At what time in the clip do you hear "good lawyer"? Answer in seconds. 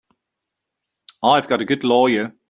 1.65-2.33